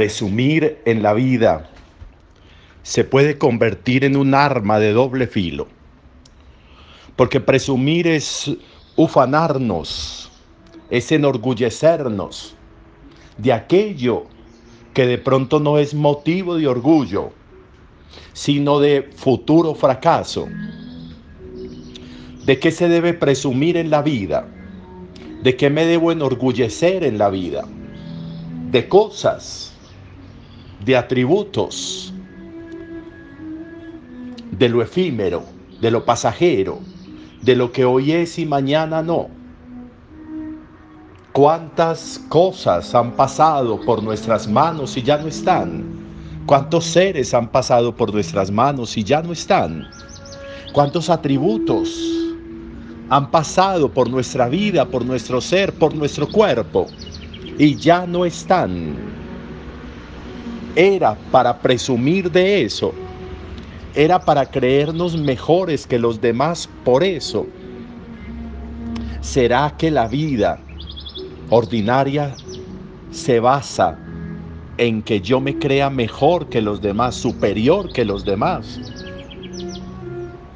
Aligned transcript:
presumir 0.00 0.80
en 0.86 1.02
la 1.02 1.12
vida 1.12 1.68
se 2.82 3.04
puede 3.04 3.36
convertir 3.36 4.02
en 4.02 4.16
un 4.16 4.34
arma 4.34 4.78
de 4.78 4.94
doble 4.94 5.26
filo. 5.26 5.68
Porque 7.16 7.38
presumir 7.38 8.06
es 8.06 8.50
ufanarnos, 8.96 10.30
es 10.88 11.12
enorgullecernos 11.12 12.54
de 13.36 13.52
aquello 13.52 14.24
que 14.94 15.04
de 15.06 15.18
pronto 15.18 15.60
no 15.60 15.76
es 15.76 15.92
motivo 15.92 16.54
de 16.54 16.66
orgullo, 16.66 17.32
sino 18.32 18.80
de 18.80 19.10
futuro 19.14 19.74
fracaso. 19.74 20.48
¿De 22.46 22.58
qué 22.58 22.70
se 22.70 22.88
debe 22.88 23.12
presumir 23.12 23.76
en 23.76 23.90
la 23.90 24.00
vida? 24.00 24.48
¿De 25.42 25.56
qué 25.56 25.68
me 25.68 25.84
debo 25.84 26.10
enorgullecer 26.10 27.04
en 27.04 27.18
la 27.18 27.28
vida? 27.28 27.66
De 28.70 28.88
cosas, 28.88 29.69
de 30.84 30.96
atributos, 30.96 32.12
de 34.50 34.68
lo 34.68 34.82
efímero, 34.82 35.44
de 35.80 35.90
lo 35.90 36.04
pasajero, 36.04 36.80
de 37.42 37.56
lo 37.56 37.72
que 37.72 37.84
hoy 37.84 38.12
es 38.12 38.38
y 38.38 38.46
mañana 38.46 39.02
no. 39.02 39.28
¿Cuántas 41.32 42.18
cosas 42.28 42.94
han 42.94 43.12
pasado 43.12 43.80
por 43.80 44.02
nuestras 44.02 44.48
manos 44.48 44.96
y 44.96 45.02
ya 45.02 45.16
no 45.18 45.28
están? 45.28 45.84
¿Cuántos 46.46 46.86
seres 46.86 47.32
han 47.34 47.48
pasado 47.48 47.94
por 47.94 48.12
nuestras 48.12 48.50
manos 48.50 48.96
y 48.96 49.04
ya 49.04 49.22
no 49.22 49.32
están? 49.32 49.86
¿Cuántos 50.72 51.08
atributos 51.08 51.90
han 53.08 53.30
pasado 53.30 53.92
por 53.92 54.08
nuestra 54.10 54.48
vida, 54.48 54.86
por 54.86 55.04
nuestro 55.04 55.40
ser, 55.40 55.72
por 55.78 55.94
nuestro 55.94 56.28
cuerpo 56.28 56.86
y 57.58 57.76
ya 57.76 58.06
no 58.06 58.24
están? 58.24 59.19
Era 60.76 61.16
para 61.30 61.58
presumir 61.58 62.30
de 62.30 62.62
eso 62.62 62.94
era 63.94 64.24
para 64.24 64.46
creernos 64.46 65.16
mejores 65.16 65.86
que 65.86 65.98
los 65.98 66.20
demás 66.20 66.68
por 66.84 67.02
eso. 67.02 67.46
¿Será 69.20 69.74
que 69.76 69.90
la 69.90 70.06
vida 70.06 70.60
ordinaria 71.50 72.36
se 73.10 73.40
basa 73.40 73.98
en 74.78 75.02
que 75.02 75.20
yo 75.20 75.40
me 75.40 75.58
crea 75.58 75.90
mejor 75.90 76.48
que 76.48 76.62
los 76.62 76.80
demás, 76.80 77.16
superior 77.16 77.90
que 77.90 78.04
los 78.04 78.24
demás? 78.24 78.80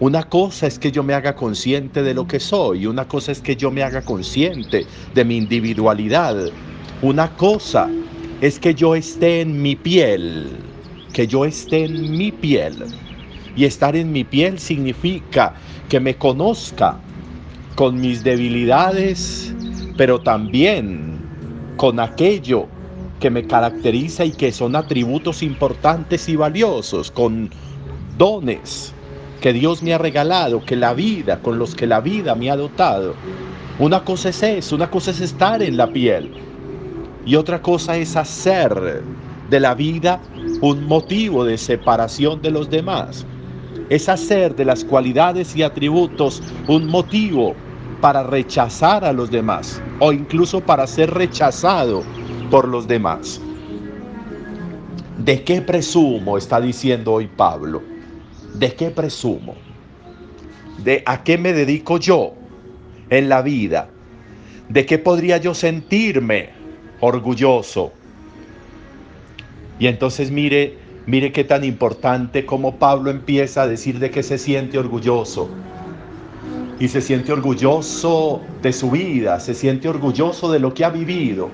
Una 0.00 0.22
cosa 0.24 0.66
es 0.66 0.78
que 0.78 0.92
yo 0.92 1.02
me 1.02 1.14
haga 1.14 1.34
consciente 1.34 2.02
de 2.02 2.14
lo 2.14 2.26
que 2.26 2.40
soy, 2.40 2.86
una 2.86 3.06
cosa 3.06 3.32
es 3.32 3.40
que 3.40 3.56
yo 3.56 3.70
me 3.70 3.82
haga 3.82 4.02
consciente 4.02 4.86
de 5.12 5.24
mi 5.24 5.36
individualidad. 5.36 6.36
Una 7.02 7.30
cosa 7.36 7.88
es 8.44 8.60
que 8.60 8.74
yo 8.74 8.94
esté 8.94 9.40
en 9.40 9.62
mi 9.62 9.74
piel, 9.74 10.50
que 11.14 11.26
yo 11.26 11.46
esté 11.46 11.86
en 11.86 12.14
mi 12.14 12.30
piel 12.30 12.74
y 13.56 13.64
estar 13.64 13.96
en 13.96 14.12
mi 14.12 14.22
piel 14.22 14.58
significa 14.58 15.54
que 15.88 15.98
me 15.98 16.16
conozca 16.16 16.98
con 17.74 17.98
mis 17.98 18.22
debilidades, 18.22 19.54
pero 19.96 20.20
también 20.20 21.16
con 21.78 21.98
aquello 21.98 22.66
que 23.18 23.30
me 23.30 23.46
caracteriza 23.46 24.26
y 24.26 24.32
que 24.32 24.52
son 24.52 24.76
atributos 24.76 25.42
importantes 25.42 26.28
y 26.28 26.36
valiosos, 26.36 27.10
con 27.10 27.48
dones 28.18 28.92
que 29.40 29.54
Dios 29.54 29.82
me 29.82 29.94
ha 29.94 29.98
regalado, 29.98 30.62
que 30.66 30.76
la 30.76 30.92
vida, 30.92 31.40
con 31.40 31.58
los 31.58 31.74
que 31.74 31.86
la 31.86 32.02
vida 32.02 32.34
me 32.34 32.50
ha 32.50 32.56
dotado. 32.56 33.14
Una 33.78 34.04
cosa 34.04 34.28
es 34.28 34.42
eso, 34.42 34.76
una 34.76 34.90
cosa 34.90 35.12
es 35.12 35.22
estar 35.22 35.62
en 35.62 35.78
la 35.78 35.90
piel 35.90 36.28
y 37.26 37.36
otra 37.36 37.62
cosa 37.62 37.96
es 37.96 38.16
hacer 38.16 39.02
de 39.48 39.60
la 39.60 39.74
vida 39.74 40.20
un 40.60 40.86
motivo 40.86 41.44
de 41.44 41.58
separación 41.58 42.40
de 42.42 42.50
los 42.50 42.70
demás 42.70 43.26
es 43.88 44.08
hacer 44.08 44.54
de 44.56 44.64
las 44.64 44.84
cualidades 44.84 45.54
y 45.56 45.62
atributos 45.62 46.42
un 46.68 46.86
motivo 46.86 47.54
para 48.00 48.22
rechazar 48.22 49.04
a 49.04 49.12
los 49.12 49.30
demás 49.30 49.80
o 49.98 50.12
incluso 50.12 50.60
para 50.60 50.86
ser 50.86 51.10
rechazado 51.10 52.02
por 52.50 52.68
los 52.68 52.86
demás. 52.86 53.40
¿De 55.18 55.42
qué 55.42 55.60
presumo? 55.62 56.36
Está 56.36 56.60
diciendo 56.60 57.12
hoy 57.12 57.28
Pablo. 57.28 57.82
¿De 58.54 58.74
qué 58.74 58.90
presumo? 58.90 59.54
¿De 60.82 61.02
a 61.06 61.22
qué 61.22 61.38
me 61.38 61.52
dedico 61.52 61.98
yo 61.98 62.34
en 63.10 63.28
la 63.28 63.42
vida? 63.42 63.88
¿De 64.68 64.86
qué 64.86 64.98
podría 64.98 65.38
yo 65.38 65.54
sentirme 65.54 66.50
orgulloso? 67.04 67.92
Y 69.78 69.86
entonces 69.86 70.30
mire 70.30 70.84
Mire 71.06 71.32
qué 71.32 71.44
tan 71.44 71.64
importante 71.64 72.46
como 72.46 72.76
Pablo 72.76 73.10
empieza 73.10 73.62
a 73.62 73.66
decir 73.66 73.98
de 73.98 74.10
que 74.10 74.22
se 74.22 74.38
siente 74.38 74.78
orgulloso. 74.78 75.50
Y 76.78 76.88
se 76.88 77.02
siente 77.02 77.30
orgulloso 77.30 78.40
de 78.62 78.72
su 78.72 78.90
vida, 78.90 79.38
se 79.38 79.54
siente 79.54 79.86
orgulloso 79.88 80.50
de 80.50 80.58
lo 80.60 80.72
que 80.72 80.84
ha 80.84 80.88
vivido, 80.88 81.50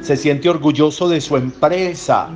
se 0.00 0.16
siente 0.16 0.48
orgulloso 0.48 1.08
de 1.10 1.20
su 1.20 1.36
empresa, 1.36 2.30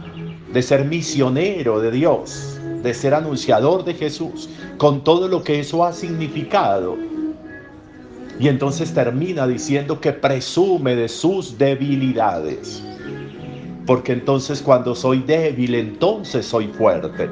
de 0.52 0.62
ser 0.62 0.84
misionero 0.84 1.80
de 1.80 1.90
Dios, 1.90 2.60
de 2.82 2.92
ser 2.92 3.14
anunciador 3.14 3.82
de 3.82 3.94
Jesús, 3.94 4.50
con 4.76 5.02
todo 5.02 5.28
lo 5.28 5.42
que 5.42 5.60
eso 5.60 5.82
ha 5.84 5.94
significado. 5.94 6.96
Y 8.38 8.48
entonces 8.48 8.92
termina 8.92 9.46
diciendo 9.46 10.00
que 10.00 10.12
presume 10.12 10.96
de 10.96 11.08
sus 11.08 11.56
debilidades 11.56 12.82
porque 13.86 14.12
entonces 14.12 14.62
cuando 14.62 14.94
soy 14.94 15.20
débil, 15.20 15.74
entonces 15.74 16.46
soy 16.46 16.68
fuerte. 16.68 17.28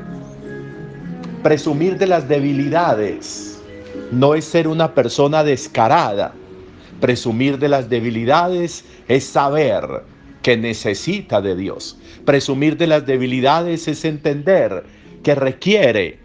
Presumir 1.43 1.99
de 1.99 2.07
las 2.07 2.29
debilidades 2.29 3.61
no 4.11 4.35
es 4.35 4.45
ser 4.45 4.69
una 4.69 4.95
persona 4.95 5.43
descarada. 5.45 6.33
Presumir 7.01 7.59
de 7.59 7.69
las 7.69 7.89
debilidades 7.89 8.85
es 9.09 9.25
saber 9.25 10.05
que 10.43 10.57
necesita 10.57 11.41
de 11.41 11.57
Dios. 11.57 11.99
Presumir 12.25 12.77
de 12.77 12.87
las 12.87 13.07
debilidades 13.07 13.89
es 13.89 14.05
entender 14.05 14.85
que 15.23 15.35
requiere, 15.35 16.19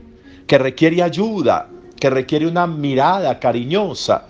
que 0.45 0.57
requiere 0.57 1.01
ayuda, 1.01 1.69
que 1.99 2.09
requiere 2.09 2.47
una 2.47 2.67
mirada 2.67 3.39
cariñosa, 3.39 4.27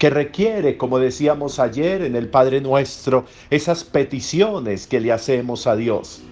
que 0.00 0.08
requiere, 0.08 0.78
como 0.78 0.98
decíamos 0.98 1.58
ayer 1.58 2.00
en 2.00 2.16
el 2.16 2.30
Padre 2.30 2.62
Nuestro, 2.62 3.26
esas 3.50 3.84
peticiones 3.84 4.86
que 4.86 4.98
le 4.98 5.12
hacemos 5.12 5.66
a 5.66 5.76
Dios. 5.76 6.22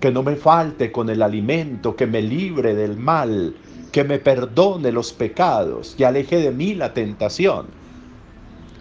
Que 0.00 0.10
no 0.10 0.22
me 0.22 0.36
falte 0.36 0.90
con 0.90 1.10
el 1.10 1.20
alimento, 1.20 1.94
que 1.94 2.06
me 2.06 2.22
libre 2.22 2.74
del 2.74 2.96
mal, 2.96 3.54
que 3.92 4.04
me 4.04 4.18
perdone 4.18 4.90
los 4.90 5.12
pecados, 5.12 5.94
que 5.98 6.06
aleje 6.06 6.38
de 6.38 6.50
mí 6.50 6.74
la 6.74 6.94
tentación. 6.94 7.66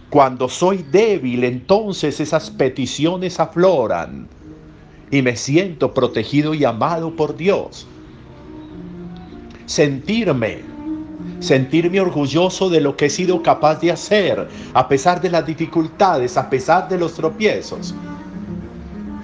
Cuando 0.10 0.48
soy 0.48 0.86
débil, 0.90 1.44
entonces 1.44 2.22
esas 2.22 2.50
peticiones 2.50 3.42
afloran 3.42 4.30
y 5.12 5.22
me 5.22 5.36
siento 5.36 5.94
protegido 5.94 6.54
y 6.54 6.64
amado 6.64 7.14
por 7.14 7.36
Dios. 7.36 7.86
Sentirme 9.66 10.71
sentirme 11.42 12.00
orgulloso 12.00 12.70
de 12.70 12.80
lo 12.80 12.96
que 12.96 13.08
he 13.08 13.10
sido 13.10 13.42
capaz 13.42 13.82
de 13.82 13.92
hacer, 13.92 14.48
a 14.74 14.88
pesar 14.88 15.20
de 15.20 15.30
las 15.30 15.46
dificultades, 15.46 16.38
a 16.38 16.50
pesar 16.50 16.88
de 16.88 16.98
los 16.98 17.14
tropiezos. 17.16 17.94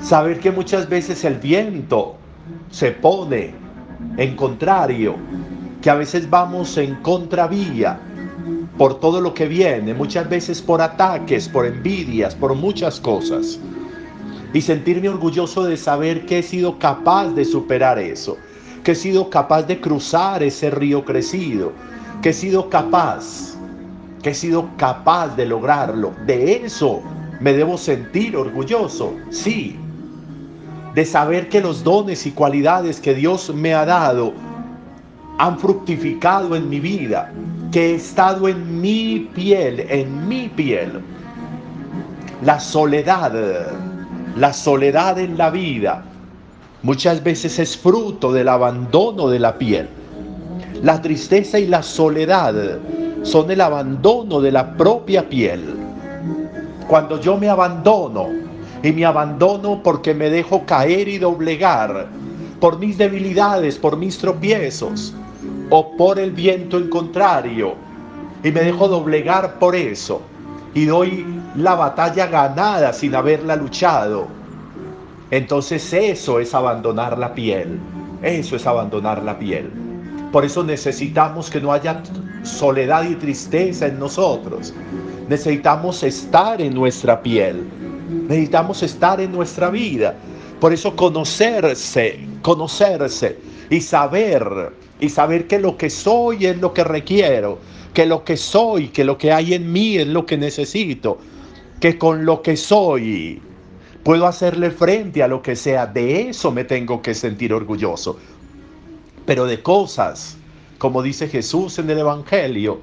Saber 0.02 0.40
que 0.40 0.52
muchas 0.52 0.90
veces 0.90 1.24
el 1.24 1.36
viento 1.36 2.16
se 2.72 2.92
pone 2.92 3.54
en 4.18 4.36
contrario, 4.36 5.16
que 5.82 5.90
a 5.92 5.96
veces 5.96 6.30
vamos 6.30 6.76
en 6.78 6.96
contravía 6.96 8.00
por 8.78 9.00
todo 9.00 9.22
lo 9.22 9.34
que 9.34 9.48
viene, 9.48 9.94
muchas 9.94 10.28
veces 10.28 10.62
por 10.62 10.82
ataques, 10.82 11.48
por 11.48 11.66
envidias, 11.68 12.34
por 12.34 12.56
muchas 12.56 13.00
cosas. 13.00 13.60
Y 14.54 14.62
sentirme 14.62 15.10
orgulloso 15.10 15.66
de 15.66 15.78
saber 15.78 16.26
que 16.26 16.40
he 16.40 16.44
sido 16.44 16.80
capaz 16.80 17.30
de 17.30 17.46
superar 17.46 18.00
eso, 18.00 18.38
que 18.84 18.94
he 18.94 18.96
sido 18.96 19.30
capaz 19.30 19.64
de 19.64 19.80
cruzar 19.80 20.42
ese 20.42 20.72
río 20.72 21.06
crecido, 21.06 21.74
que 22.22 22.30
he 22.30 22.34
sido 22.34 22.70
capaz, 22.70 23.56
que 24.22 24.32
he 24.32 24.34
sido 24.34 24.70
capaz 24.78 25.36
de 25.36 25.46
lograrlo. 25.46 26.14
De 26.26 26.66
eso 26.66 27.02
me 27.40 27.54
debo 27.54 27.78
sentir 27.78 28.36
orgulloso, 28.36 29.14
sí. 29.30 29.78
De 30.94 31.06
saber 31.06 31.50
que 31.50 31.62
los 31.62 31.84
dones 31.84 32.26
y 32.26 32.32
cualidades 32.32 33.00
que 33.00 33.14
Dios 33.14 33.54
me 33.54 33.74
ha 33.74 33.86
dado 33.86 34.34
han 35.38 35.60
fructificado 35.60 36.56
en 36.56 36.68
mi 36.70 36.80
vida, 36.80 37.32
que 37.72 37.92
he 37.92 37.96
estado 37.96 38.48
en 38.48 38.82
mi 38.82 39.30
piel, 39.36 39.82
en 39.90 40.28
mi 40.28 40.50
piel. 40.50 41.02
La 42.42 42.60
soledad, 42.60 43.34
la 44.36 44.54
soledad 44.54 45.20
en 45.20 45.38
la 45.38 45.52
vida, 45.52 46.04
muchas 46.82 47.24
veces 47.24 47.60
es 47.60 47.78
fruto 47.78 48.32
del 48.32 48.48
abandono 48.48 49.30
de 49.30 49.40
la 49.40 49.58
piel. 49.58 49.88
La 50.84 51.02
tristeza 51.02 51.60
y 51.60 51.68
la 51.68 51.84
soledad 51.84 52.80
son 53.24 53.50
el 53.52 53.62
abandono 53.62 54.40
de 54.42 54.52
la 54.52 54.76
propia 54.76 55.28
piel. 55.28 55.76
Cuando 56.88 57.20
yo 57.20 57.38
me 57.38 57.50
abandono, 57.50 58.48
y 58.84 58.92
me 58.92 59.06
abandono 59.06 59.82
porque 59.84 60.14
me 60.14 60.30
dejo 60.30 60.66
caer 60.66 61.08
y 61.08 61.18
doblegar 61.18 62.08
por 62.60 62.80
mis 62.80 62.98
debilidades, 62.98 63.78
por 63.78 63.98
mis 63.98 64.18
tropiezos 64.18 65.14
o 65.70 65.96
por 65.98 66.20
el 66.20 66.32
viento 66.32 66.78
en 66.78 66.90
contrario 66.90 67.76
y 68.44 68.52
me 68.52 68.62
dejo 68.62 68.88
doblegar 68.88 69.60
por 69.60 69.76
eso 69.76 70.22
y 70.74 70.86
doy 70.86 71.26
la 71.56 71.76
batalla 71.76 72.28
ganada 72.28 72.94
sin 72.94 73.16
haberla 73.16 73.56
luchado. 73.56 74.28
Entonces 75.32 75.92
eso 75.92 76.40
es 76.40 76.54
abandonar 76.54 77.18
la 77.18 77.34
piel, 77.34 77.80
eso 78.22 78.56
es 78.56 78.66
abandonar 78.66 79.24
la 79.24 79.38
piel. 79.38 79.87
Por 80.32 80.44
eso 80.44 80.64
necesitamos 80.64 81.50
que 81.50 81.62
no 81.62 81.72
haya 81.72 82.02
soledad 82.44 83.10
y 83.10 83.16
tristeza 83.16 83.88
en 83.88 84.00
nosotros. 84.00 84.74
Necesitamos 85.30 86.04
estar 86.04 86.62
en 86.62 86.74
nuestra 86.74 87.22
piel. 87.22 87.68
Necesitamos 88.28 88.84
estar 88.84 89.22
en 89.22 89.32
nuestra 89.32 89.70
vida. 89.70 90.16
Por 90.60 90.74
eso 90.74 90.96
conocerse, 90.96 92.20
conocerse 92.42 93.38
y 93.70 93.80
saber, 93.82 94.74
y 95.00 95.10
saber 95.10 95.48
que 95.48 95.60
lo 95.60 95.78
que 95.78 95.90
soy 95.90 96.46
es 96.46 96.58
lo 96.58 96.74
que 96.74 96.84
requiero, 96.84 97.60
que 97.94 98.06
lo 98.06 98.24
que 98.24 98.38
soy, 98.38 98.90
que 98.90 99.04
lo 99.04 99.18
que 99.18 99.32
hay 99.32 99.54
en 99.54 99.72
mí 99.72 99.98
es 99.98 100.08
lo 100.08 100.26
que 100.26 100.38
necesito, 100.38 101.20
que 101.80 101.98
con 101.98 102.26
lo 102.26 102.42
que 102.42 102.58
soy 102.58 103.42
puedo 104.04 104.26
hacerle 104.26 104.72
frente 104.72 105.22
a 105.22 105.28
lo 105.28 105.42
que 105.42 105.56
sea. 105.56 105.86
De 105.86 106.30
eso 106.30 106.52
me 106.52 106.64
tengo 106.64 107.02
que 107.02 107.14
sentir 107.14 107.54
orgulloso. 107.54 108.18
Pero 109.28 109.46
de 109.46 109.62
cosas, 109.62 110.38
como 110.78 111.04
dice 111.04 111.28
Jesús 111.28 111.78
en 111.80 111.90
el 111.90 111.98
Evangelio, 112.00 112.80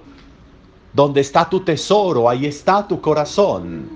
donde 0.93 1.23
está 1.23 1.49
tu 1.49 1.61
tesoro, 1.61 2.29
ahí 2.29 2.44
está 2.44 2.87
tu 2.87 3.00
corazón. 3.00 3.88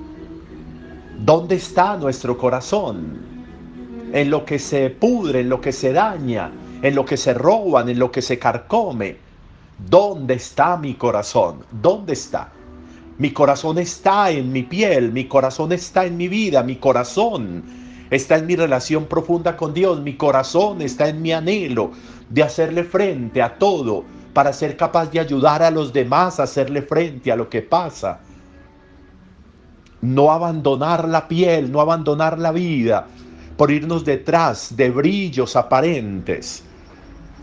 ¿Dónde 1.18 1.56
está 1.56 1.98
nuestro 1.98 2.38
corazón? 2.38 3.18
En 4.14 4.30
lo 4.30 4.46
que 4.46 4.58
se 4.58 4.88
pudre, 4.88 5.40
en 5.40 5.50
lo 5.50 5.60
que 5.60 5.72
se 5.72 5.92
daña, 5.92 6.50
en 6.80 6.94
lo 6.94 7.04
que 7.04 7.18
se 7.18 7.34
roban, 7.34 7.90
en 7.90 7.98
lo 7.98 8.10
que 8.10 8.22
se 8.22 8.38
carcome. 8.38 9.18
¿Dónde 9.86 10.34
está 10.34 10.78
mi 10.78 10.94
corazón? 10.94 11.66
¿Dónde 11.70 12.14
está? 12.14 12.50
Mi 13.18 13.30
corazón 13.30 13.76
está 13.76 14.30
en 14.30 14.50
mi 14.50 14.62
piel, 14.62 15.12
mi 15.12 15.26
corazón 15.26 15.70
está 15.72 16.06
en 16.06 16.16
mi 16.16 16.28
vida, 16.28 16.62
mi 16.62 16.76
corazón 16.76 17.62
está 18.10 18.36
en 18.36 18.46
mi 18.46 18.56
relación 18.56 19.06
profunda 19.06 19.56
con 19.56 19.74
Dios, 19.74 20.00
mi 20.00 20.16
corazón 20.16 20.80
está 20.82 21.08
en 21.08 21.20
mi 21.20 21.32
anhelo 21.32 21.92
de 22.30 22.42
hacerle 22.42 22.84
frente 22.84 23.42
a 23.42 23.58
todo 23.58 24.04
para 24.32 24.52
ser 24.52 24.76
capaz 24.76 25.10
de 25.10 25.20
ayudar 25.20 25.62
a 25.62 25.70
los 25.70 25.92
demás 25.92 26.38
a 26.38 26.44
hacerle 26.44 26.82
frente 26.82 27.32
a 27.32 27.36
lo 27.36 27.48
que 27.48 27.62
pasa. 27.62 28.20
No 30.00 30.30
abandonar 30.30 31.08
la 31.08 31.26
piel, 31.26 31.72
no 31.72 31.80
abandonar 31.80 32.38
la 32.38 32.52
vida 32.52 33.06
por 33.56 33.70
irnos 33.70 34.04
detrás 34.04 34.76
de 34.76 34.90
brillos 34.90 35.56
aparentes. 35.56 36.62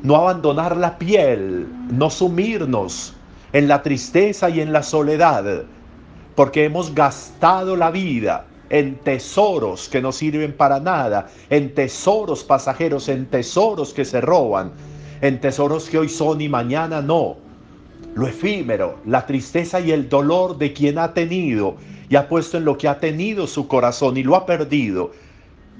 No 0.01 0.15
abandonar 0.15 0.77
la 0.77 0.97
piel, 0.97 1.67
no 1.91 2.09
sumirnos 2.09 3.13
en 3.51 3.67
la 3.67 3.81
tristeza 3.81 4.50
y 4.50 4.62
en 4.62 4.71
la 4.71 4.83
soledad, 4.83 5.63
porque 6.35 6.65
hemos 6.65 6.94
gastado 6.94 7.75
la 7.75 7.91
vida 7.91 8.45
en 8.69 8.95
tesoros 8.97 9.89
que 9.89 10.01
no 10.01 10.12
sirven 10.12 10.53
para 10.53 10.79
nada, 10.79 11.27
en 11.50 11.73
tesoros 11.73 12.44
pasajeros, 12.44 13.09
en 13.09 13.25
tesoros 13.25 13.94
que 13.94 14.06
se 14.06 14.21
roban, 14.21 14.71
en 15.21 15.39
tesoros 15.39 15.89
que 15.89 15.97
hoy 15.97 16.09
son 16.09 16.41
y 16.41 16.50
mañana 16.50 17.01
no. 17.01 17.38
Lo 18.15 18.27
efímero, 18.27 19.00
la 19.06 19.25
tristeza 19.25 19.79
y 19.79 19.91
el 19.91 20.09
dolor 20.09 20.57
de 20.57 20.73
quien 20.73 20.97
ha 20.97 21.13
tenido 21.13 21.75
y 22.09 22.15
ha 22.15 22.27
puesto 22.27 22.57
en 22.57 22.65
lo 22.65 22.77
que 22.77 22.88
ha 22.88 23.00
tenido 23.00 23.47
su 23.47 23.67
corazón 23.67 24.17
y 24.17 24.23
lo 24.23 24.35
ha 24.35 24.45
perdido, 24.45 25.12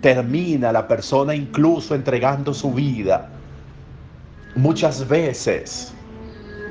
termina 0.02 0.72
la 0.72 0.88
persona 0.88 1.36
incluso 1.36 1.96
entregando 1.96 2.54
su 2.54 2.74
vida. 2.74 3.30
Muchas 4.56 5.08
veces 5.08 5.94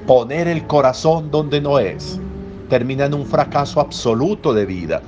poner 0.06 0.48
el 0.48 0.66
corazón 0.66 1.30
donde 1.30 1.60
no 1.60 1.78
es 1.78 2.20
termina 2.68 3.04
en 3.04 3.14
un 3.14 3.26
fracaso 3.26 3.80
absoluto 3.80 4.52
de 4.52 4.66
vida. 4.66 5.02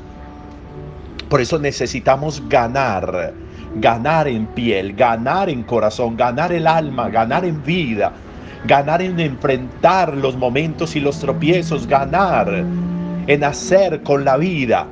Por 1.28 1.40
eso 1.40 1.58
necesitamos 1.58 2.42
ganar 2.48 3.34
ganar 3.78 4.26
en 4.26 4.46
piel, 4.46 4.94
ganar 4.94 5.50
en 5.50 5.62
corazón, 5.62 6.16
ganar 6.16 6.52
el 6.52 6.66
alma, 6.66 7.08
ganar 7.08 7.44
en 7.44 7.62
vida, 7.62 8.12
ganar 8.64 9.02
en 9.02 9.20
enfrentar 9.20 10.16
los 10.16 10.36
momentos 10.36 10.96
y 10.96 11.00
los 11.00 11.18
tropiezos, 11.18 11.86
ganar 11.86 12.64
en 13.26 13.44
hacer 13.44 14.02
con 14.02 14.24
la 14.24 14.36
vida 14.36 14.86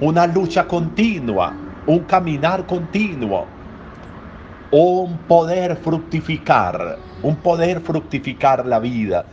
una 0.00 0.26
lucha 0.26 0.66
continua, 0.66 1.52
un 1.86 2.00
caminar 2.00 2.66
continuo, 2.66 3.46
un 4.70 5.18
poder 5.28 5.76
fructificar, 5.76 6.98
un 7.22 7.36
poder 7.36 7.80
fructificar 7.80 8.66
la 8.66 8.78
vida, 8.80 9.26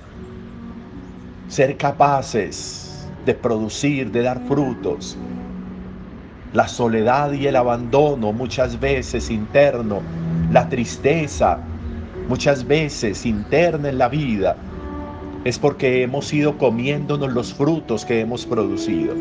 ser 1.47 1.77
capaces 1.77 3.07
de 3.25 3.33
producir, 3.33 4.11
de 4.11 4.21
dar 4.21 4.41
frutos, 4.47 5.17
la 6.53 6.67
soledad 6.67 7.31
y 7.33 7.45
el 7.45 7.55
abandono 7.55 8.33
muchas 8.33 8.79
veces 8.79 9.29
interno, 9.29 10.01
la 10.51 10.67
tristeza 10.67 11.59
muchas 12.27 12.65
veces 12.67 13.25
interna 13.25 13.89
en 13.89 13.97
la 13.97 14.07
vida, 14.07 14.55
es 15.43 15.57
porque 15.57 16.03
hemos 16.03 16.31
ido 16.33 16.57
comiéndonos 16.57 17.31
los 17.33 17.53
frutos 17.53 18.05
que 18.05 18.19
hemos 18.19 18.45
producido. 18.45 19.15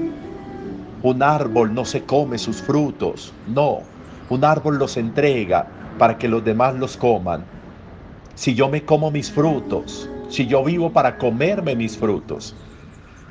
Un 1.02 1.22
árbol 1.22 1.72
no 1.72 1.84
se 1.84 2.02
come 2.02 2.36
sus 2.38 2.60
frutos, 2.60 3.32
no, 3.46 3.80
un 4.28 4.44
árbol 4.44 4.78
los 4.78 4.96
entrega 4.96 5.66
para 5.98 6.18
que 6.18 6.28
los 6.28 6.44
demás 6.44 6.74
los 6.74 6.96
coman. 6.96 7.44
Si 8.34 8.54
yo 8.54 8.68
me 8.68 8.84
como 8.84 9.10
mis 9.10 9.30
frutos, 9.30 10.08
si 10.28 10.46
yo 10.46 10.62
vivo 10.62 10.92
para 10.92 11.16
comerme 11.16 11.76
mis 11.76 11.96
frutos, 11.96 12.54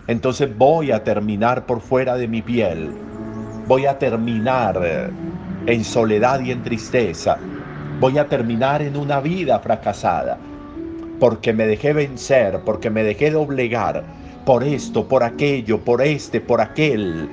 entonces 0.07 0.57
voy 0.57 0.91
a 0.91 1.03
terminar 1.03 1.65
por 1.65 1.81
fuera 1.81 2.15
de 2.15 2.27
mi 2.27 2.41
piel 2.41 2.95
voy 3.67 3.85
a 3.85 3.99
terminar 3.99 5.11
en 5.65 5.83
soledad 5.83 6.39
y 6.39 6.51
en 6.51 6.63
tristeza. 6.63 7.37
Voy 7.99 8.17
a 8.17 8.27
terminar 8.27 8.81
en 8.81 8.95
una 8.95 9.19
vida 9.19 9.59
fracasada. 9.59 10.37
Porque 11.19 11.51
me 11.51 11.67
dejé 11.67 11.93
vencer, 11.93 12.61
porque 12.63 12.89
me 12.89 13.03
dejé 13.03 13.31
doblegar 13.31 14.03
por 14.45 14.63
esto, 14.63 15.07
por 15.07 15.23
aquello, 15.23 15.79
por 15.79 16.01
este, 16.01 16.39
por 16.39 16.61
aquel. 16.61 17.27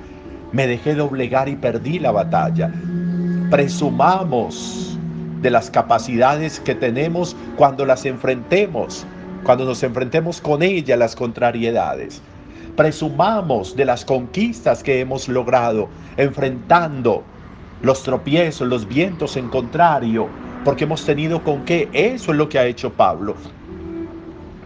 Me 0.52 0.66
dejé 0.66 0.94
doblegar 0.94 1.48
y 1.48 1.56
perdí 1.56 1.98
la 1.98 2.10
batalla. 2.10 2.72
Presumamos 3.50 4.98
de 5.42 5.50
las 5.50 5.70
capacidades 5.70 6.58
que 6.60 6.74
tenemos 6.74 7.36
cuando 7.56 7.84
las 7.84 8.06
enfrentemos, 8.06 9.06
cuando 9.44 9.66
nos 9.66 9.82
enfrentemos 9.82 10.40
con 10.40 10.62
ella, 10.62 10.96
las 10.96 11.14
contrariedades 11.14 12.22
presumamos 12.76 13.76
de 13.76 13.84
las 13.84 14.04
conquistas 14.04 14.82
que 14.82 15.00
hemos 15.00 15.28
logrado 15.28 15.88
enfrentando 16.16 17.22
los 17.82 18.02
tropiezos, 18.02 18.66
los 18.66 18.88
vientos 18.88 19.36
en 19.36 19.48
contrario, 19.48 20.28
porque 20.64 20.84
hemos 20.84 21.04
tenido 21.04 21.42
con 21.42 21.64
qué. 21.64 21.88
Eso 21.92 22.32
es 22.32 22.38
lo 22.38 22.48
que 22.48 22.58
ha 22.58 22.66
hecho 22.66 22.92
Pablo. 22.92 23.34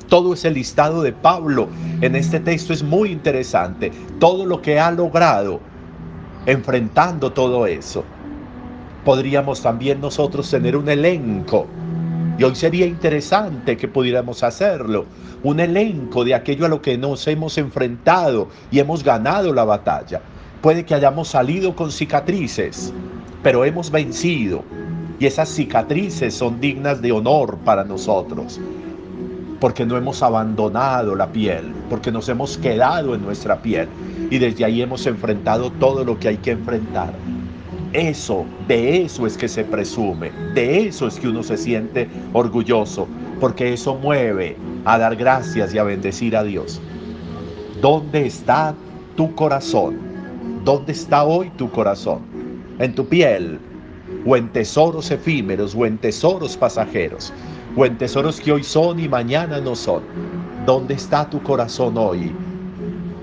Todo 0.08 0.32
ese 0.32 0.50
listado 0.50 1.02
de 1.02 1.12
Pablo 1.12 1.68
en 2.00 2.16
este 2.16 2.40
texto 2.40 2.72
es 2.72 2.82
muy 2.82 3.10
interesante. 3.10 3.92
Todo 4.18 4.46
lo 4.46 4.62
que 4.62 4.80
ha 4.80 4.90
logrado 4.90 5.60
enfrentando 6.46 7.32
todo 7.32 7.66
eso. 7.66 8.04
Podríamos 9.04 9.62
también 9.62 10.00
nosotros 10.00 10.50
tener 10.50 10.76
un 10.76 10.88
elenco 10.88 11.66
y 12.38 12.44
hoy 12.44 12.54
sería 12.54 12.86
interesante 12.86 13.76
que 13.76 13.88
pudiéramos 13.88 14.44
hacerlo. 14.44 15.06
Un 15.42 15.58
elenco 15.58 16.24
de 16.24 16.34
aquello 16.34 16.66
a 16.66 16.68
lo 16.68 16.80
que 16.80 16.96
nos 16.96 17.26
hemos 17.26 17.58
enfrentado 17.58 18.48
y 18.70 18.78
hemos 18.78 19.02
ganado 19.02 19.52
la 19.52 19.64
batalla. 19.64 20.20
Puede 20.62 20.84
que 20.84 20.94
hayamos 20.94 21.28
salido 21.28 21.74
con 21.74 21.90
cicatrices, 21.90 22.92
pero 23.42 23.64
hemos 23.64 23.90
vencido. 23.90 24.62
Y 25.18 25.26
esas 25.26 25.48
cicatrices 25.48 26.32
son 26.32 26.60
dignas 26.60 27.02
de 27.02 27.10
honor 27.10 27.58
para 27.64 27.82
nosotros. 27.82 28.60
Porque 29.58 29.84
no 29.84 29.96
hemos 29.96 30.22
abandonado 30.22 31.16
la 31.16 31.26
piel, 31.32 31.72
porque 31.90 32.12
nos 32.12 32.28
hemos 32.28 32.56
quedado 32.56 33.16
en 33.16 33.22
nuestra 33.22 33.60
piel. 33.60 33.88
Y 34.30 34.38
desde 34.38 34.64
ahí 34.64 34.80
hemos 34.80 35.04
enfrentado 35.06 35.72
todo 35.72 36.04
lo 36.04 36.16
que 36.20 36.28
hay 36.28 36.36
que 36.36 36.52
enfrentar. 36.52 37.12
Eso, 37.92 38.44
de 38.66 39.02
eso 39.02 39.26
es 39.26 39.38
que 39.38 39.48
se 39.48 39.64
presume, 39.64 40.30
de 40.54 40.86
eso 40.86 41.06
es 41.06 41.18
que 41.18 41.28
uno 41.28 41.42
se 41.42 41.56
siente 41.56 42.06
orgulloso, 42.34 43.08
porque 43.40 43.72
eso 43.72 43.94
mueve 43.94 44.56
a 44.84 44.98
dar 44.98 45.16
gracias 45.16 45.72
y 45.72 45.78
a 45.78 45.84
bendecir 45.84 46.36
a 46.36 46.44
Dios. 46.44 46.82
¿Dónde 47.80 48.26
está 48.26 48.74
tu 49.16 49.34
corazón? 49.34 49.96
¿Dónde 50.64 50.92
está 50.92 51.24
hoy 51.24 51.48
tu 51.56 51.70
corazón? 51.70 52.20
¿En 52.78 52.94
tu 52.94 53.06
piel? 53.06 53.58
¿O 54.26 54.36
en 54.36 54.48
tesoros 54.50 55.10
efímeros? 55.10 55.74
¿O 55.74 55.86
en 55.86 55.96
tesoros 55.96 56.58
pasajeros? 56.58 57.32
¿O 57.74 57.86
en 57.86 57.96
tesoros 57.96 58.38
que 58.38 58.52
hoy 58.52 58.64
son 58.64 59.00
y 59.00 59.08
mañana 59.08 59.60
no 59.60 59.74
son? 59.74 60.02
¿Dónde 60.66 60.92
está 60.92 61.30
tu 61.30 61.42
corazón 61.42 61.96
hoy? 61.96 62.32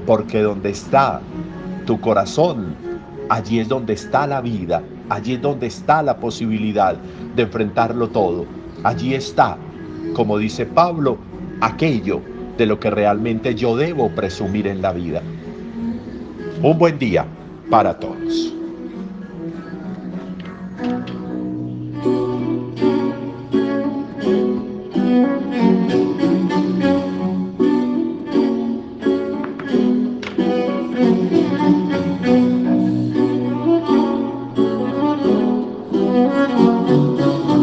Porque 0.07 0.41
donde 0.41 0.72
está 0.72 1.22
tu 1.86 2.00
corazón, 2.01 2.75
allí 3.29 3.60
es 3.60 3.67
donde 3.67 3.94
está 3.94 4.27
la 4.27 4.41
vida, 4.41 4.82
allí 5.10 5.34
es 5.34 5.41
donde 5.41 5.67
está 5.67 6.01
la 6.03 6.17
posibilidad 6.17 6.96
de 7.36 7.44
enfrentarlo 7.44 8.08
todo. 8.10 8.46
Allí 8.84 9.13
está, 9.13 9.58
como 10.13 10.38
dice 10.38 10.65
Pablo, 10.65 11.17
aquello 11.62 12.22
de 12.58 12.65
lo 12.65 12.79
que 12.79 12.89
realmente 12.89 13.55
yo 13.55 13.75
debo 13.75 14.10
presumir 14.10 14.67
en 14.67 14.82
la 14.82 14.94
vida. 14.94 15.22
Un 16.62 16.77
buen 16.77 16.98
día 16.98 17.25
para 17.70 18.00
todos. 18.00 18.54